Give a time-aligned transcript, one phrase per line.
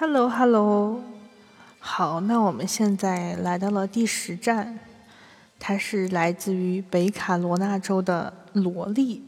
[0.00, 0.98] Hello，Hello，
[1.78, 4.78] 好，那我们现在来到了第十站，
[5.58, 9.22] 它是来自于北卡罗纳州的罗利。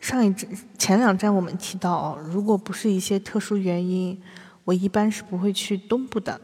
[0.00, 0.34] 上一、
[0.76, 4.20] 前两站我们提到，如果不是一些特殊原因，
[4.64, 6.40] 我一般是不会去东部的，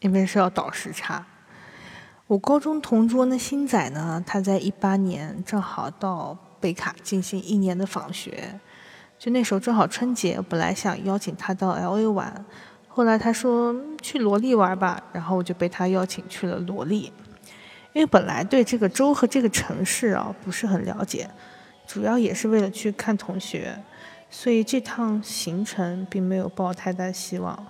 [0.00, 1.24] 因为是要倒时差。
[2.26, 8.60] 我高中同桌那新仔呢，他在一八年正好到北卡进行一年的访学。
[9.18, 12.44] 就那时候正好春节，本来想邀请他到 L A 玩，
[12.88, 17.12] 后来他说去罗莉玩吧，然后我就被他邀请去了罗莉。
[17.92, 21.30] 因为本来对这个州和这个城市啊不是很了解，
[21.86, 23.78] 主要也是为了去看同学，
[24.28, 27.66] 所以这趟行程并没有抱太大希望。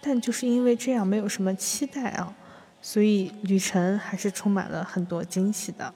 [0.00, 2.34] 但就是因为这样没有什么期待啊，
[2.80, 5.92] 所以旅程还是充满了很多惊喜的。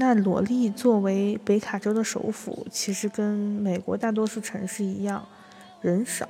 [0.00, 5.26] 那罗利作为北卡州的首府，其实跟美国大多数城市一样，
[5.80, 6.28] 人少。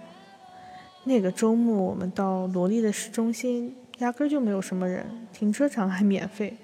[1.04, 6.56] 那个周末我们到罗利的市中心，压根就没有什么人，停车场还免费。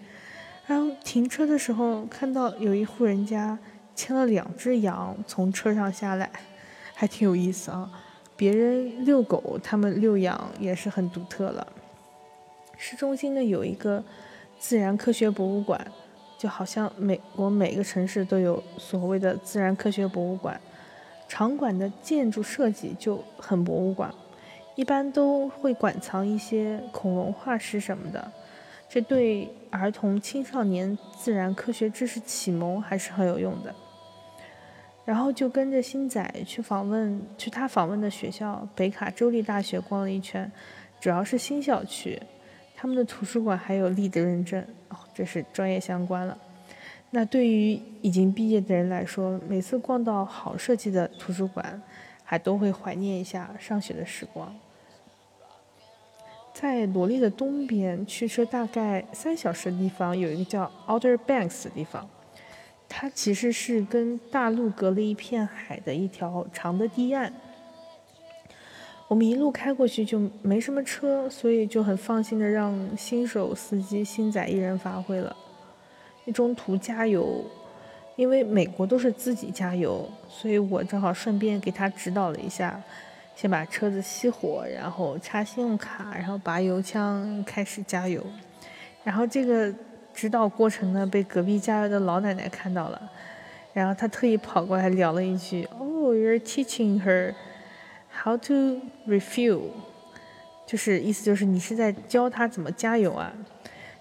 [0.66, 3.58] 然后停车的时候，看到有一户人家
[3.94, 6.30] 牵了两只羊从车上下来，
[6.94, 7.90] 还挺有意思啊。
[8.34, 11.70] 别人遛狗，他们遛羊也是很独特了。
[12.78, 14.02] 市中心呢有一个
[14.58, 15.86] 自然科学博物馆。
[16.44, 20.60] 就好像美国每个城市都有所谓的自然科学博物馆，
[21.26, 24.14] 场馆的建筑设计就很博物馆，
[24.74, 28.30] 一般都会馆藏一些恐龙化石什么的，
[28.90, 33.74] 这对儿童青少年自然科学知识启蒙还是很有用的。
[35.06, 40.52] 然后就跟着新仔去访问，去他访问的学校北卡州立大学逛了一圈，
[41.00, 42.20] 主要是新校区。
[42.84, 46.36] 他们的图书馆还有立德认证哦，这是专业相关了。
[47.12, 51.82] 那对于已经毕业的人来说，每次逛到好设计的图书馆，
[52.22, 54.54] 还都会怀念一下上学的时光。
[56.52, 62.06] 在罗利的东边，驱车大概三小时的地方，有一个叫 Outer Banks 的地方，
[62.86, 67.32] 它其实是跟大陆隔了一片海的一条长的堤岸。
[69.06, 75.36] 我们一路开过去就没什么车，所以就很放心的让新手司机新仔一人发挥了。
[76.32, 77.44] 中途加油，
[78.16, 82.82] 因为美国都是自己加油，所以我正好顺便给他指导了一下，
[83.36, 88.24] 先把车子熄火，然后插信用卡，然后拔油枪开始加油。
[89.04, 89.70] 然后这个
[90.14, 93.10] 指导过程呢，被隔壁加油的老奶奶看到了，
[93.74, 97.34] 然后她特意跑过来聊了一句：“Oh, you're teaching her。”
[98.22, 99.62] How to refuel，
[100.66, 103.32] 就是意思就是你是在教他怎么加油啊，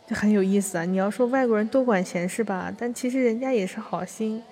[0.08, 0.86] 就很有意思啊。
[0.86, 4.36] 你要说外国人多管闲事吧，但其实人家也是好心。
[4.36, 4.44] 因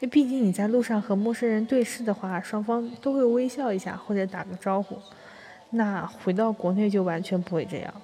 [0.00, 4.98] 为毕竟你在路上和陌生人对视的话，双方都会微笑一下或者打个招呼。
[5.70, 7.94] 那回到国内就完全不会这样。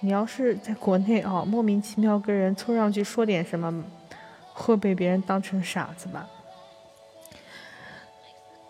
[0.00, 3.84] 你要是在国内啊，莫名其妙跟人凑上去说点什么，
[4.52, 6.28] 会被别人当成傻子吧。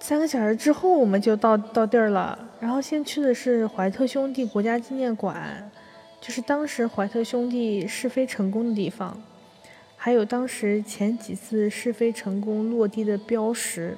[0.07, 2.39] 三个小时之后，我们就到到地儿了。
[2.61, 5.43] 然后先去的是怀特兄弟国家纪念馆，
[6.21, 9.19] 就是当时怀特兄弟试飞成功的地方，
[9.97, 13.97] 还有当时前几次试飞成功落地的标识。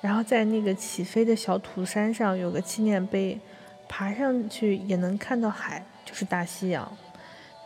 [0.00, 3.38] 然后在那个起飞的小土山上有个纪念碑，
[3.88, 6.92] 爬上去也能看到海，就是大西洋。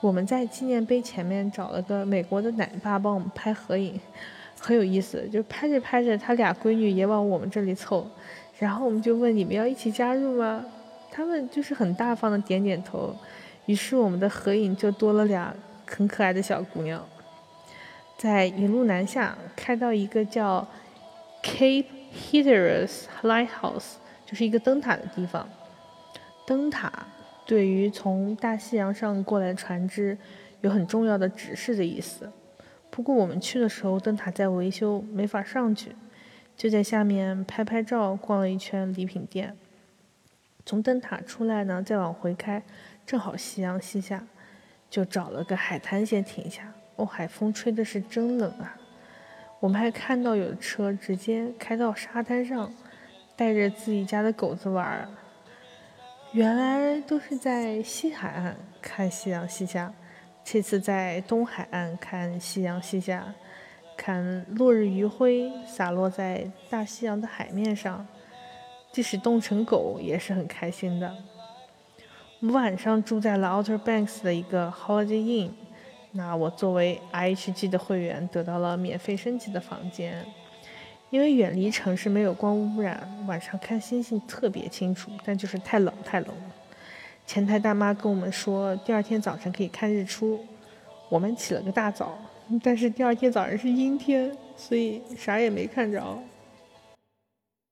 [0.03, 3.99] 我们在纪念碑前面找了个美国的奶爸帮我们拍合影。
[4.67, 8.05] 很有意思，就拍着拍着，他俩闺女也往我们这里凑，
[8.59, 10.65] 然后我们就问你们要一起加入吗？
[11.09, 13.15] 他们就是很大方的点点头，
[13.67, 15.55] 于是我们的合影就多了俩
[15.87, 17.01] 很可爱的小姑娘。
[18.19, 20.67] 在一路南下，开到一个叫
[21.45, 23.93] Cape Hatteras Lighthouse，
[24.27, 25.49] 就是一个灯塔的地方。
[26.45, 26.93] 灯塔
[27.47, 30.19] 对于从大西洋上过来的船只
[30.63, 32.29] 有很重要的指示的意思。
[32.91, 35.95] 不过我们去的时候，灯塔在维修，没法上去，
[36.57, 39.55] 就在下面拍拍照，逛了一圈礼品店。
[40.65, 42.63] 从灯塔出来呢，再往回开，
[43.05, 44.27] 正好夕阳西下，
[44.89, 46.73] 就找了个海滩先停下。
[46.97, 48.77] 哦，海风吹的是真冷啊！
[49.61, 52.73] 我们还看到有车直接开到沙滩上，
[53.37, 55.09] 带着自己家的狗子玩儿。
[56.33, 59.93] 原来都是在西海岸看夕阳西下。
[60.49, 63.35] 这次在东海岸看夕阳西下，
[63.97, 68.07] 看落日余晖洒落在大西洋的海面上，
[68.93, 71.13] 即使冻成狗也是很开心的。
[72.39, 75.51] 我们晚上住在了 Outer Banks 的一个 Holiday Inn，
[76.13, 80.25] 那我作为 IHG 的会员得到了免费升级的房间，
[81.11, 86.53] 因为远离城市没有光污染，晚上看星星特别清楚，但就是太冷太冷了。
[87.27, 90.39] 前台大妈跟我们说，第二天早晨可以看日出。
[91.09, 92.17] 我们起了个大早，
[92.63, 96.03] 但是第二天早上是阴天，所以啥也没看着。